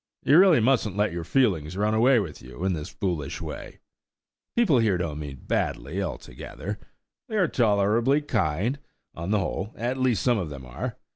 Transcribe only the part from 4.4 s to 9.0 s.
People here don't mean badly, altogether. They are tolerably kind,